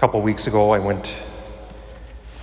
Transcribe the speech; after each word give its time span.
couple 0.00 0.22
weeks 0.22 0.46
ago, 0.46 0.70
I 0.70 0.78
went 0.78 1.14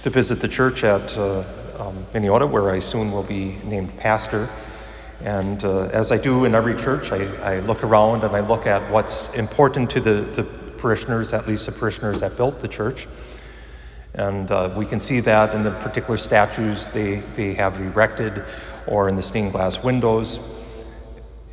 to 0.03 0.11
visit 0.11 0.39
the 0.39 0.47
church 0.47 0.83
at 0.83 1.17
uh, 1.17 1.43
um, 1.79 2.05
where 2.51 2.69
I 2.69 2.79
soon 2.79 3.11
will 3.11 3.23
be 3.23 3.57
named 3.63 3.97
pastor. 3.97 4.47
And 5.21 5.63
uh, 5.63 5.87
as 5.87 6.11
I 6.11 6.19
do 6.19 6.45
in 6.45 6.53
every 6.53 6.75
church, 6.75 7.11
I, 7.11 7.25
I, 7.37 7.59
look 7.61 7.83
around 7.83 8.23
and 8.23 8.35
I 8.35 8.41
look 8.41 8.67
at 8.67 8.91
what's 8.91 9.29
important 9.29 9.89
to 9.89 9.99
the, 9.99 10.21
the 10.21 10.43
parishioners, 10.43 11.33
at 11.33 11.47
least 11.47 11.65
the 11.65 11.71
parishioners 11.71 12.19
that 12.19 12.37
built 12.37 12.59
the 12.59 12.67
church. 12.67 13.07
And 14.13 14.51
uh, 14.51 14.71
we 14.77 14.85
can 14.85 14.99
see 14.99 15.19
that 15.21 15.55
in 15.55 15.63
the 15.63 15.71
particular 15.71 16.17
statues 16.17 16.91
they, 16.91 17.21
they 17.35 17.55
have 17.55 17.81
erected 17.81 18.45
or 18.85 19.09
in 19.09 19.15
the 19.15 19.23
stained 19.23 19.53
glass 19.53 19.81
windows. 19.81 20.39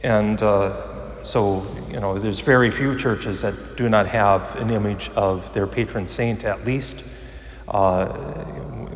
And 0.02 0.42
uh, 0.42 0.93
so, 1.24 1.66
you 1.90 2.00
know, 2.00 2.18
there's 2.18 2.40
very 2.40 2.70
few 2.70 2.94
churches 2.96 3.40
that 3.40 3.76
do 3.76 3.88
not 3.88 4.06
have 4.06 4.56
an 4.56 4.68
image 4.68 5.10
of 5.16 5.50
their 5.54 5.66
patron 5.66 6.06
saint, 6.06 6.44
at 6.44 6.66
least, 6.66 7.02
uh, 7.66 8.44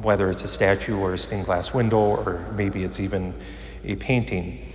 whether 0.03 0.31
it's 0.31 0.45
a 0.45 0.49
statue 0.49 0.99
or 0.99 1.15
a 1.15 1.19
stained 1.19 1.47
glass 1.47 1.73
window, 1.73 1.99
or 1.99 2.47
maybe 2.55 2.85
it's 2.85 3.01
even 3.01 3.35
a 3.83 3.97
painting. 3.97 4.73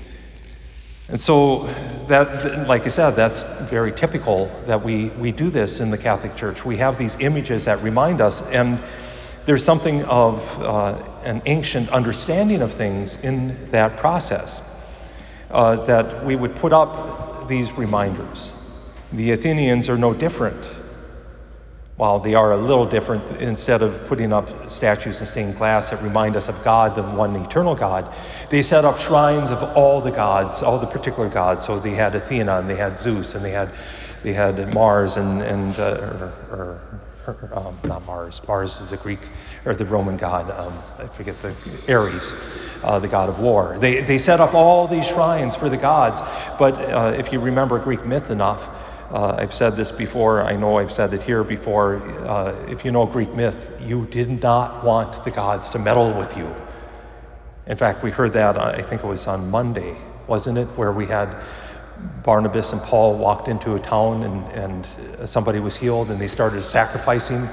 And 1.10 1.22
so, 1.22 1.68
that, 2.08 2.68
like 2.68 2.86
I 2.86 2.90
said, 2.90 3.12
that's 3.12 3.44
very 3.70 3.92
typical 3.92 4.48
that 4.66 4.84
we, 4.84 5.10
we 5.12 5.32
do 5.32 5.52
this 5.52 5.80
in 5.80 5.92
the 5.92 5.98
Catholic 5.98 6.36
Church. 6.36 6.66
We 6.66 6.78
have 6.78 6.98
these 6.98 7.18
images 7.20 7.66
that 7.66 7.84
remind 7.84 8.20
us, 8.20 8.42
and 8.42 8.82
there's 9.46 9.64
something 9.64 10.04
of 10.06 10.42
uh, 10.60 11.04
an 11.24 11.44
ancient 11.46 11.90
understanding 11.90 12.64
of 12.64 12.74
things 12.74 13.18
in 13.18 13.70
that 13.70 13.98
process. 13.98 14.64
Uh, 15.52 15.86
that 15.86 16.26
we 16.26 16.36
would 16.36 16.56
put 16.56 16.74
up 16.74 17.33
these 17.48 17.72
reminders. 17.74 18.54
The 19.12 19.32
Athenians 19.32 19.90
are 19.90 19.98
no 19.98 20.14
different. 20.14 20.70
While 21.96 22.20
they 22.20 22.34
are 22.34 22.54
a 22.54 22.58
little 22.58 22.88
different, 22.88 23.40
instead 23.40 23.84
of 23.84 24.08
putting 24.08 24.34
up 24.34 24.72
statues 24.72 25.22
in 25.22 25.28
stained 25.28 25.58
glass 25.58 25.92
that 25.92 26.02
remind 26.02 26.36
us 26.36 26.48
of 26.48 26.64
God, 26.64 26.96
the 26.96 27.04
one 27.04 27.36
eternal 27.36 27.76
God, 27.76 28.12
they 28.50 28.64
set 28.64 28.84
up 28.84 28.98
shrines 28.98 29.52
of 29.52 29.62
all 29.78 30.02
the 30.02 30.10
gods, 30.10 30.64
all 30.64 30.80
the 30.80 30.88
particular 30.88 31.30
gods. 31.30 31.64
So 31.64 31.78
they 31.78 31.94
had 31.94 32.16
Athena, 32.16 32.58
and 32.58 32.68
they 32.68 32.76
had 32.76 32.98
Zeus, 32.98 33.36
and 33.36 33.46
they 33.46 33.52
had 33.52 33.70
they 34.24 34.34
had 34.34 34.74
Mars, 34.74 35.18
and 35.18 35.42
and 35.42 35.78
uh, 35.78 36.32
or, 36.52 36.82
or 37.28 37.50
um, 37.54 37.78
not 37.84 38.06
Mars. 38.06 38.42
Mars 38.48 38.82
is 38.82 38.90
the 38.90 38.98
Greek 38.98 39.20
or 39.66 39.76
the 39.76 39.86
Roman 39.86 40.18
god. 40.18 40.50
Um, 40.52 40.78
I 40.98 41.08
forget 41.08 41.40
the 41.42 41.54
Ares, 41.94 42.34
uh, 42.84 43.00
the 43.00 43.08
god 43.08 43.30
of 43.30 43.40
war. 43.40 43.78
They 43.80 44.02
they 44.02 44.18
set 44.18 44.40
up 44.40 44.54
all 44.54 44.88
these 44.88 45.08
shrines 45.08 45.56
for 45.56 45.70
the 45.70 45.78
gods. 45.78 46.22
But 46.58 46.76
uh, 46.80 47.16
if 47.18 47.32
you 47.32 47.40
remember 47.40 47.80
Greek 47.80 48.06
myth 48.06 48.32
enough, 48.32 48.70
uh, 49.14 49.36
I've 49.38 49.54
said 49.54 49.76
this 49.76 49.92
before, 49.92 50.42
I 50.42 50.56
know 50.56 50.80
I've 50.80 50.92
said 50.92 51.14
it 51.14 51.22
here 51.22 51.44
before. 51.44 51.98
Uh, 51.98 52.66
if 52.68 52.84
you 52.84 52.92
know 52.92 53.06
Greek 53.06 53.32
myth, 53.36 53.70
you 53.80 54.08
did 54.08 54.42
not 54.42 54.84
want 54.84 55.24
the 55.24 55.30
gods 55.30 55.70
to 55.72 55.80
meddle 55.80 56.14
with 56.18 56.36
you. 56.36 56.52
In 57.68 57.78
fact, 57.78 58.04
we 58.04 58.10
heard 58.10 58.34
that, 58.34 58.58
uh, 58.58 58.74
I 58.76 58.82
think 58.82 59.04
it 59.04 59.08
was 59.08 59.28
on 59.28 59.52
Monday, 59.52 59.96
wasn't 60.28 60.58
it, 60.58 60.68
where 60.70 60.92
we 60.92 61.06
had 61.06 61.36
Barnabas 62.24 62.74
and 62.74 62.82
Paul 62.82 63.18
walked 63.18 63.48
into 63.48 63.76
a 63.76 63.80
town 63.80 64.24
and, 64.24 64.48
and 64.52 65.30
somebody 65.30 65.60
was 65.60 65.76
healed 65.76 66.12
and 66.12 66.20
they 66.20 66.28
started 66.28 66.64
sacrificing. 66.64 67.48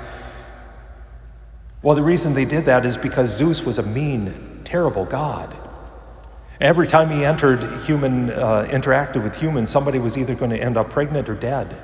Well, 1.83 1.95
the 1.95 2.03
reason 2.03 2.35
they 2.35 2.45
did 2.45 2.67
that 2.67 2.85
is 2.85 2.97
because 2.97 3.31
Zeus 3.31 3.63
was 3.63 3.79
a 3.79 3.83
mean, 3.83 4.61
terrible 4.65 5.05
god. 5.05 5.55
Every 6.61 6.87
time 6.87 7.11
he 7.11 7.25
entered 7.25 7.81
human, 7.81 8.31
uh, 8.31 8.69
interacted 8.71 9.23
with 9.23 9.35
humans, 9.35 9.71
somebody 9.71 9.99
was 9.99 10.19
either 10.19 10.35
going 10.35 10.51
to 10.51 10.59
end 10.59 10.77
up 10.77 10.91
pregnant 10.91 11.29
or 11.29 11.35
dead. 11.35 11.83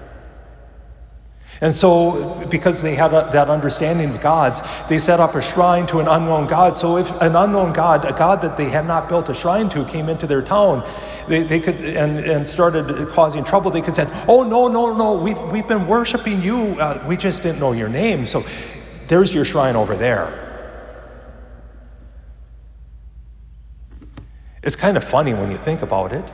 And 1.60 1.74
so, 1.74 2.44
because 2.50 2.82
they 2.82 2.94
had 2.94 3.14
a, 3.14 3.30
that 3.32 3.48
understanding 3.48 4.10
of 4.10 4.20
gods, 4.20 4.60
they 4.88 4.98
set 4.98 5.20
up 5.20 5.34
a 5.34 5.42
shrine 5.42 5.86
to 5.88 6.00
an 6.00 6.08
unknown 6.08 6.46
god. 6.46 6.76
So, 6.76 6.98
if 6.98 7.10
an 7.22 7.34
unknown 7.34 7.72
god, 7.72 8.04
a 8.04 8.12
god 8.12 8.42
that 8.42 8.56
they 8.56 8.68
had 8.68 8.86
not 8.86 9.08
built 9.08 9.28
a 9.30 9.34
shrine 9.34 9.68
to, 9.70 9.84
came 9.86 10.08
into 10.08 10.26
their 10.26 10.42
town, 10.42 10.86
they, 11.28 11.44
they 11.44 11.60
could 11.60 11.80
and, 11.80 12.18
and 12.18 12.48
started 12.48 13.08
causing 13.08 13.42
trouble, 13.42 13.70
they 13.70 13.80
could 13.80 13.96
say, 13.96 14.06
"Oh 14.28 14.42
no, 14.42 14.68
no, 14.68 14.94
no! 14.94 15.14
We've 15.14 15.40
we've 15.50 15.66
been 15.66 15.86
worshiping 15.86 16.42
you. 16.42 16.78
Uh, 16.78 17.02
we 17.08 17.16
just 17.16 17.42
didn't 17.42 17.60
know 17.60 17.72
your 17.72 17.88
name. 17.88 18.26
So, 18.26 18.44
there's 19.08 19.32
your 19.32 19.46
shrine 19.46 19.76
over 19.76 19.96
there." 19.96 20.42
It's 24.62 24.76
kind 24.76 24.96
of 24.96 25.04
funny 25.04 25.32
when 25.32 25.50
you 25.50 25.58
think 25.58 25.82
about 25.82 26.12
it. 26.12 26.24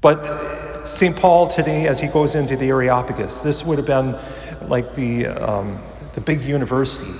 But 0.00 0.26
St. 1.00 1.16
Paul 1.16 1.48
today, 1.48 1.86
as 1.86 1.98
he 1.98 2.08
goes 2.08 2.34
into 2.34 2.58
the 2.58 2.68
Areopagus, 2.68 3.40
this 3.40 3.64
would 3.64 3.78
have 3.78 3.86
been 3.86 4.18
like 4.68 4.94
the, 4.94 5.28
um, 5.28 5.82
the 6.14 6.20
big 6.20 6.42
university 6.42 7.10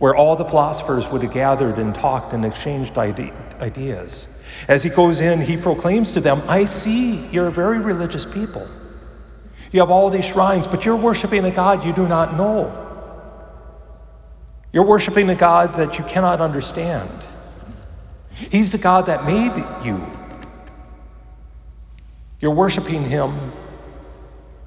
where 0.00 0.12
all 0.12 0.34
the 0.34 0.44
philosophers 0.44 1.06
would 1.06 1.22
have 1.22 1.32
gathered 1.32 1.78
and 1.78 1.94
talked 1.94 2.32
and 2.32 2.44
exchanged 2.44 2.98
ide- 2.98 3.32
ideas. 3.60 4.26
As 4.66 4.82
he 4.82 4.90
goes 4.90 5.20
in, 5.20 5.40
he 5.40 5.56
proclaims 5.56 6.10
to 6.14 6.20
them, 6.20 6.42
I 6.48 6.64
see 6.64 7.24
you're 7.28 7.46
a 7.46 7.52
very 7.52 7.78
religious 7.78 8.26
people. 8.26 8.66
You 9.70 9.78
have 9.78 9.92
all 9.92 10.10
these 10.10 10.24
shrines, 10.24 10.66
but 10.66 10.84
you're 10.84 10.96
worshiping 10.96 11.44
a 11.44 11.52
God 11.52 11.84
you 11.84 11.92
do 11.92 12.08
not 12.08 12.36
know. 12.36 12.66
You're 14.72 14.86
worshiping 14.86 15.30
a 15.30 15.36
God 15.36 15.76
that 15.76 16.00
you 16.00 16.04
cannot 16.04 16.40
understand. 16.40 17.08
He's 18.34 18.72
the 18.72 18.78
God 18.78 19.06
that 19.06 19.24
made 19.24 19.86
you. 19.86 20.04
You're 22.42 22.54
worshiping 22.54 23.04
Him, 23.04 23.52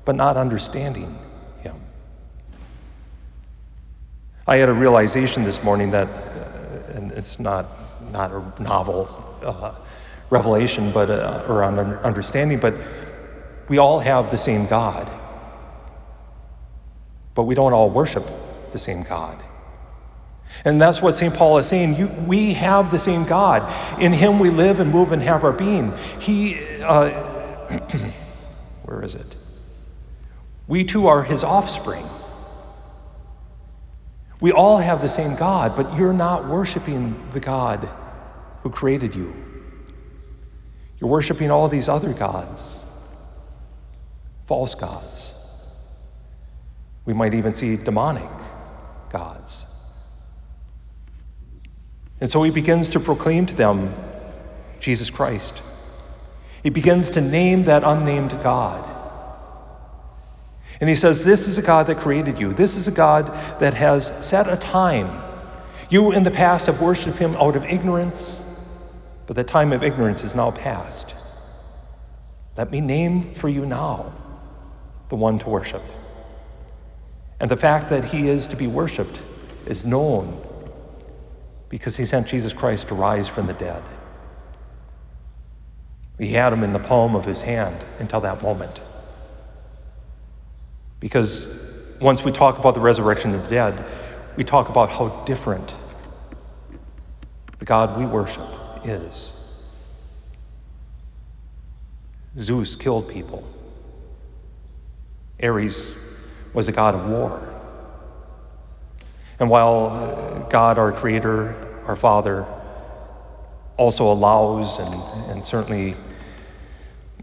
but 0.06 0.16
not 0.16 0.38
understanding 0.38 1.20
Him. 1.60 1.76
I 4.48 4.56
had 4.56 4.70
a 4.70 4.74
realization 4.74 5.44
this 5.44 5.62
morning 5.62 5.92
that, 5.92 6.08
uh, 6.08 6.94
and 6.94 7.12
it's 7.12 7.38
not, 7.38 7.68
not 8.14 8.32
a 8.32 8.64
novel 8.64 9.10
uh, 9.44 9.76
revelation 10.30 10.94
but, 10.94 11.10
uh, 11.10 11.46
or 11.50 11.66
understanding, 11.66 12.62
but 12.62 12.76
we 13.68 13.78
all 13.78 14.00
have 14.00 14.32
the 14.32 14.38
same 14.38 14.68
God. 14.68 15.12
But 17.34 17.44
we 17.44 17.56
don't 17.56 17.74
all 17.74 17.90
worship 17.90 18.26
the 18.72 18.80
same 18.80 19.04
God. 19.04 19.44
And 20.64 20.82
that's 20.82 21.02
what 21.02 21.16
St. 21.16 21.34
Paul 21.34 21.58
is 21.58 21.68
saying. 21.68 21.98
You, 21.98 22.08
we 22.26 22.54
have 22.54 22.90
the 22.90 23.00
same 23.00 23.26
God. 23.26 24.02
In 24.02 24.14
Him 24.14 24.40
we 24.40 24.50
live 24.50 24.80
and 24.80 24.90
move 24.90 25.12
and 25.12 25.22
have 25.22 25.44
our 25.44 25.52
being. 25.52 25.94
He, 26.22 26.58
uh, 26.82 27.35
where 28.84 29.04
is 29.04 29.16
it? 29.16 29.36
We 30.68 30.84
too 30.84 31.08
are 31.08 31.24
His 31.24 31.44
offspring. 31.44 32.08
We 34.42 34.52
all 34.52 34.78
have 34.78 35.02
the 35.02 35.10
same 35.10 35.36
God, 35.36 35.76
but 35.76 35.96
you're 35.98 36.14
not 36.14 36.48
worshiping 36.48 37.30
the 37.32 37.40
God 37.40 37.90
who 38.64 38.70
created 38.70 39.16
you. 39.16 39.34
You're 41.00 41.10
worshiping 41.10 41.52
all 41.52 41.68
these 41.68 41.90
other 41.90 42.14
gods, 42.14 42.84
false 44.48 44.76
gods. 44.76 45.34
We 47.06 47.14
might 47.14 47.34
even 47.34 47.54
see 47.54 47.76
demonic 47.76 48.30
gods. 49.10 49.66
And 52.20 52.30
so 52.30 52.42
he 52.44 52.52
begins 52.52 52.90
to 52.90 53.00
proclaim 53.00 53.46
to 53.46 53.56
them 53.56 53.94
Jesus 54.80 55.10
Christ. 55.10 55.62
He 56.66 56.72
begins 56.72 57.12
to 57.12 57.22
name 57.22 57.66
that 57.66 57.84
unnamed 57.84 58.32
God. 58.42 58.84
And 60.80 60.90
he 60.90 60.96
says, 60.96 61.24
This 61.24 61.48
is 61.48 61.60
a 61.60 61.62
God 61.62 61.86
that 61.86 62.00
created 62.00 62.40
you. 62.40 62.54
This 62.54 62.76
is 62.76 62.88
a 62.88 62.92
God 62.92 63.28
that 63.60 63.76
has 63.76 64.12
set 64.20 64.52
a 64.52 64.56
time. 64.58 65.22
You 65.92 66.12
in 66.12 66.24
the 66.24 66.32
past 66.32 66.66
have 66.66 66.82
worshiped 66.82 67.20
him 67.20 67.36
out 67.36 67.56
of 67.56 67.66
ignorance, 67.66 68.42
but 69.28 69.36
the 69.36 69.44
time 69.44 69.74
of 69.74 69.84
ignorance 69.84 70.24
is 70.24 70.34
now 70.34 70.50
past. 70.50 71.14
Let 72.58 72.72
me 72.72 72.82
name 72.82 73.36
for 73.36 73.48
you 73.48 73.68
now 73.68 74.12
the 75.10 75.18
one 75.18 75.38
to 75.38 75.48
worship. 75.48 75.84
And 77.40 77.52
the 77.52 77.58
fact 77.58 77.92
that 77.92 78.06
he 78.06 78.28
is 78.28 78.48
to 78.48 78.56
be 78.56 78.66
worshiped 78.66 79.22
is 79.68 79.86
known 79.86 80.44
because 81.70 81.96
he 81.96 82.06
sent 82.06 82.26
Jesus 82.26 82.54
Christ 82.54 82.88
to 82.88 82.96
rise 82.96 83.28
from 83.28 83.46
the 83.46 83.54
dead. 83.54 83.84
He 86.18 86.28
had 86.28 86.54
him 86.54 86.64
in 86.64 86.72
the 86.72 86.80
palm 86.80 87.16
of 87.16 87.26
his 87.26 87.42
hand 87.42 87.84
until 88.00 88.22
that 88.22 88.42
moment. 88.42 88.82
Because 91.00 91.50
once 92.00 92.24
we 92.24 92.32
talk 92.32 92.58
about 92.58 92.74
the 92.74 92.82
resurrection 92.82 93.34
of 93.34 93.44
the 93.44 93.50
dead, 93.50 93.86
we 94.38 94.44
talk 94.44 94.70
about 94.70 94.90
how 94.90 95.24
different 95.26 95.74
the 97.60 97.66
God 97.66 97.98
we 98.00 98.06
worship 98.06 98.50
is. 98.84 99.34
Zeus 102.38 102.76
killed 102.76 103.08
people. 103.08 103.44
Ares 105.42 105.92
was 106.54 106.68
a 106.68 106.72
god 106.72 106.96
of 106.96 107.10
war. 107.10 107.54
And 109.40 109.50
while 109.50 109.88
uh, 109.88 110.40
God, 110.50 110.78
our 110.78 110.94
Creator, 110.94 111.84
our 111.86 111.96
Father, 111.96 112.46
also 113.78 114.12
allows 114.12 114.80
and, 114.80 114.94
and 115.32 115.46
certainly 115.46 115.96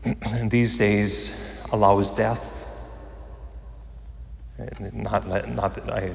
in 0.05 0.49
these 0.51 0.77
days 0.77 1.33
allows 1.73 2.11
death 2.11 2.63
Not, 4.93 5.29
not 5.49 5.75
that 5.75 5.91
I 5.93 6.15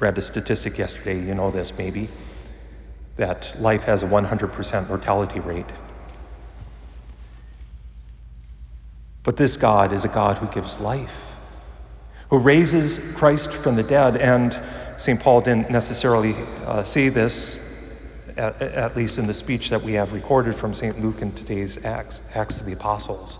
read 0.00 0.18
a 0.18 0.22
statistic 0.22 0.78
yesterday, 0.78 1.18
you 1.18 1.34
know 1.34 1.50
this 1.50 1.72
maybe, 1.78 2.08
that 3.16 3.56
life 3.60 3.84
has 3.84 4.02
a 4.02 4.06
100% 4.06 4.88
mortality 4.88 5.40
rate. 5.40 5.66
But 9.22 9.36
this 9.36 9.56
God 9.56 9.92
is 9.92 10.04
a 10.04 10.08
God 10.08 10.38
who 10.38 10.46
gives 10.48 10.78
life, 10.80 11.34
who 12.30 12.38
raises 12.38 13.00
Christ 13.16 13.52
from 13.52 13.76
the 13.76 13.82
dead. 13.82 14.16
And 14.16 14.60
St. 14.98 15.18
Paul 15.18 15.40
didn't 15.40 15.70
necessarily 15.70 16.34
uh, 16.66 16.84
say 16.84 17.08
this, 17.08 17.58
at, 18.36 18.60
at, 18.60 18.96
least 18.96 19.18
in 19.18 19.26
the 19.26 19.34
speech 19.34 19.70
that 19.70 19.82
we 19.82 19.94
have 19.94 20.12
recorded 20.12 20.54
from 20.54 20.74
St. 20.74 21.00
Luke 21.00 21.22
in 21.22 21.32
today's 21.32 21.82
Acts, 21.84 22.20
Acts 22.34 22.60
of 22.60 22.66
the 22.66 22.72
Apostles. 22.72 23.38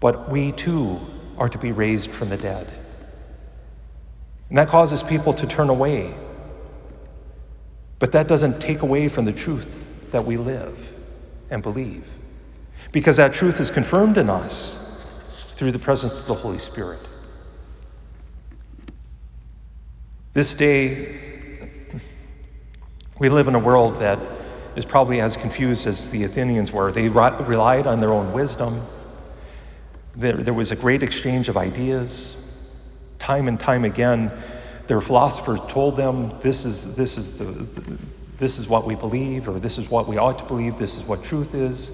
But 0.00 0.30
we 0.30 0.52
too 0.52 1.00
are 1.38 1.48
to 1.48 1.58
be 1.58 1.72
raised 1.72 2.12
from 2.12 2.28
the 2.28 2.36
dead. 2.36 2.72
And 4.48 4.58
that 4.58 4.68
causes 4.68 5.02
people 5.02 5.34
to 5.34 5.46
turn 5.46 5.68
away. 5.68 6.14
But 7.98 8.12
that 8.12 8.28
doesn't 8.28 8.60
take 8.60 8.82
away 8.82 9.08
from 9.08 9.24
the 9.24 9.32
truth 9.32 9.86
that 10.10 10.24
we 10.24 10.36
live 10.36 10.92
and 11.50 11.62
believe. 11.62 12.08
Because 12.92 13.16
that 13.16 13.34
truth 13.34 13.60
is 13.60 13.70
confirmed 13.70 14.18
in 14.18 14.30
us 14.30 14.78
through 15.56 15.72
the 15.72 15.78
presence 15.78 16.20
of 16.20 16.26
the 16.26 16.34
Holy 16.34 16.58
Spirit. 16.58 17.00
This 20.32 20.54
day, 20.54 21.27
we 23.18 23.28
live 23.28 23.48
in 23.48 23.54
a 23.54 23.58
world 23.58 23.96
that 23.96 24.18
is 24.76 24.84
probably 24.84 25.20
as 25.20 25.36
confused 25.36 25.86
as 25.86 26.08
the 26.10 26.24
Athenians 26.24 26.70
were. 26.70 26.92
They 26.92 27.08
relied 27.08 27.86
on 27.86 28.00
their 28.00 28.12
own 28.12 28.32
wisdom. 28.32 28.86
There, 30.14 30.36
there 30.36 30.54
was 30.54 30.70
a 30.70 30.76
great 30.76 31.02
exchange 31.02 31.48
of 31.48 31.56
ideas. 31.56 32.36
Time 33.18 33.48
and 33.48 33.58
time 33.58 33.84
again, 33.84 34.30
their 34.86 35.00
philosophers 35.00 35.58
told 35.68 35.96
them 35.96 36.32
this 36.40 36.64
is, 36.64 36.94
this 36.94 37.18
is, 37.18 37.36
the, 37.36 37.44
this 38.38 38.58
is 38.58 38.68
what 38.68 38.86
we 38.86 38.94
believe, 38.94 39.48
or 39.48 39.58
this 39.58 39.78
is 39.78 39.90
what 39.90 40.06
we 40.06 40.16
ought 40.16 40.38
to 40.38 40.44
believe, 40.44 40.78
this 40.78 40.96
is 40.96 41.02
what 41.02 41.24
truth 41.24 41.54
is. 41.54 41.90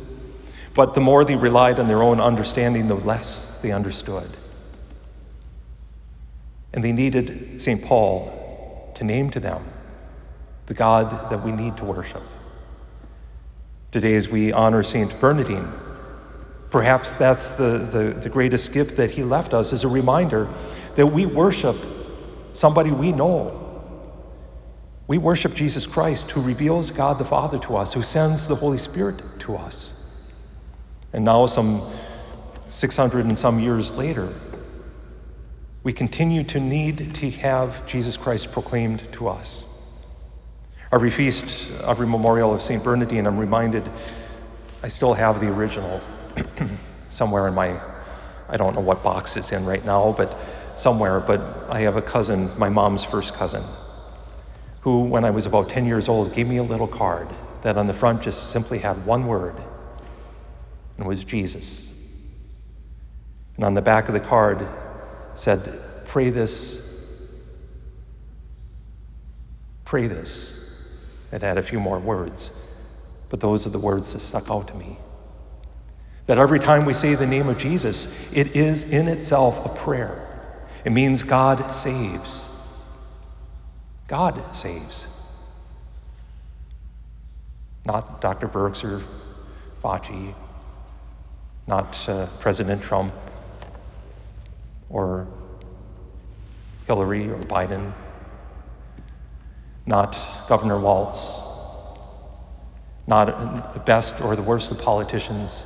But 0.75 0.93
the 0.93 1.01
more 1.01 1.25
they 1.25 1.37
relied 1.37 1.81
on 1.81 1.89
their 1.89 2.03
own 2.03 2.21
understanding, 2.21 2.87
the 2.87 2.97
less 2.97 3.51
they 3.63 3.73
understood. 3.73 4.29
And 6.75 6.85
they 6.85 6.93
needed 6.93 7.63
St. 7.63 7.83
Paul 7.83 8.93
to 8.97 9.05
name 9.05 9.31
to 9.31 9.41
them 9.41 9.65
the 10.67 10.75
God 10.75 11.31
that 11.31 11.45
we 11.45 11.53
need 11.53 11.77
to 11.79 11.85
worship. 11.85 12.23
Today, 13.91 14.15
as 14.15 14.29
we 14.29 14.53
honor 14.53 14.83
St. 14.83 15.19
Bernardine, 15.21 15.73
perhaps 16.71 17.13
that's 17.15 17.51
the, 17.51 17.79
the, 17.79 18.21
the, 18.21 18.29
greatest 18.29 18.73
gift 18.73 18.97
that 18.97 19.11
he 19.11 19.23
left 19.23 19.55
us 19.55 19.73
as 19.73 19.85
a 19.85 19.89
reminder 19.89 20.49
that 20.97 21.07
we 21.07 21.27
worship 21.27 21.77
somebody 22.53 22.91
we 22.91 23.13
know. 23.13 23.61
We 25.07 25.19
worship 25.19 25.55
Jesus 25.55 25.87
Christ, 25.87 26.31
who 26.31 26.41
reveals 26.41 26.91
God 26.91 27.19
the 27.19 27.25
Father 27.25 27.59
to 27.61 27.77
us, 27.77 27.93
who 27.93 28.03
sends 28.03 28.47
the 28.47 28.57
Holy 28.57 28.79
Spirit 28.79 29.23
to 29.41 29.57
us. 29.57 29.93
And 31.13 31.25
now, 31.25 31.47
some 31.47 31.89
600 32.71 33.27
and 33.27 33.39
some 33.39 33.61
years 33.61 33.95
later, 33.95 34.35
we 35.85 35.93
continue 35.93 36.43
to 36.45 36.59
need 36.59 37.15
to 37.17 37.31
have 37.31 37.87
Jesus 37.87 38.17
Christ 38.17 38.51
proclaimed 38.51 39.07
to 39.13 39.29
us. 39.29 39.65
Every 40.95 41.11
feast, 41.11 41.67
every 41.83 42.07
memorial 42.07 42.55
of 42.55 42.63
St. 42.63 42.81
Bernardine, 42.81 43.27
I'm 43.27 43.37
reminded 43.37 43.91
I 44.81 44.87
still 44.87 45.13
have 45.13 45.41
the 45.41 45.49
original 45.49 46.01
somewhere 47.09 47.49
in 47.49 47.55
my, 47.55 47.81
I 48.49 48.57
don't 48.57 48.77
know 48.77 48.81
what 48.81 49.03
box 49.03 49.37
it's 49.37 49.51
in 49.51 49.67
right 49.67 49.85
now, 49.85 50.15
but 50.17 50.39
somewhere. 50.77 51.19
But 51.19 51.41
I 51.69 51.81
have 51.81 51.97
a 51.97 52.03
cousin, 52.03 52.49
my 52.57 52.69
mom's 52.69 53.05
first 53.05 53.35
cousin, 53.35 53.65
who, 54.83 55.01
when 55.03 55.25
I 55.25 55.33
was 55.33 55.47
about 55.47 55.69
10 55.69 55.85
years 55.85 56.09
old, 56.09 56.33
gave 56.33 56.47
me 56.47 56.59
a 56.59 56.63
little 56.63 56.87
card 56.87 57.29
that 57.63 57.77
on 57.77 57.89
the 57.89 57.95
front 57.95 58.23
just 58.23 58.53
simply 58.53 58.79
had 58.79 59.05
one 59.05 59.27
word, 59.27 59.57
and 59.57 61.07
it 61.07 61.09
was 61.09 61.25
Jesus. 61.25 61.89
And 63.57 63.65
on 63.65 63.75
the 63.75 63.83
back 63.83 64.07
of 64.07 64.15
the 64.15 64.21
card 64.21 64.65
said, 65.35 66.05
Pray 66.05 66.31
this, 66.31 66.81
pray 69.85 70.07
this. 70.07 70.61
It 71.35 71.43
had 71.43 71.59
a 71.59 71.65
few 71.65 71.81
more 71.81 71.99
words, 71.99 72.53
but 73.29 73.41
those 73.41 73.67
are 73.67 73.71
the 73.71 73.79
words 73.79 74.13
that 74.13 74.21
stuck 74.21 74.53
out 74.53 74.69
to 74.69 74.75
me. 74.75 74.97
That 76.27 76.39
every 76.39 76.61
time 76.61 76.85
we 76.85 76.95
say 76.95 77.17
the 77.17 77.27
name 77.27 77.49
of 77.49 77.59
Jesus, 77.59 78.07
it 78.33 78.55
is 78.55 78.85
in 78.85 79.09
itself 79.09 79.67
a 79.67 79.69
prayer. 79.69 80.29
It 80.85 80.93
means 80.93 81.25
God 81.25 81.75
saves. 81.75 82.49
God 84.07 84.55
saves. 84.55 85.09
Not 87.85 88.21
Dr. 88.21 88.47
Birx 88.47 88.85
or 88.85 89.03
Fauci, 89.83 90.37
not 91.67 92.09
uh, 92.09 92.29
President 92.39 92.81
Trump 92.81 93.13
or 94.89 95.27
Hillary 96.87 97.29
or 97.29 97.39
Biden 97.39 97.93
not 99.87 100.19
Governor 100.49 100.81
Walz, 100.81 101.43
not 103.07 103.75
the 103.75 103.81
best 103.81 104.21
or 104.21 104.35
the 104.35 104.43
worst 104.43 104.71
of 104.71 104.79
politicians, 104.79 105.65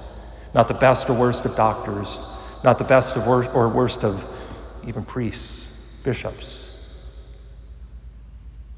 not 0.54 0.68
the 0.68 0.74
best 0.74 1.08
or 1.08 1.14
worst 1.14 1.44
of 1.44 1.54
doctors, 1.54 2.20
not 2.64 2.78
the 2.78 2.84
best 2.84 3.16
or 3.16 3.68
worst 3.68 4.04
of 4.04 4.26
even 4.86 5.04
priests, 5.04 5.70
bishops, 6.02 6.70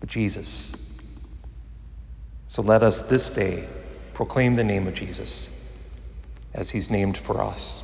but 0.01 0.09
Jesus. 0.09 0.75
So 2.49 2.63
let 2.63 2.83
us 2.83 3.03
this 3.03 3.31
day 3.31 3.69
proclaim 4.13 4.55
the 4.55 4.65
name 4.65 4.87
of 4.87 4.95
Jesus 4.95 5.49
as 6.53 6.69
he's 6.69 6.91
named 6.91 7.17
for 7.17 7.41
us. 7.41 7.83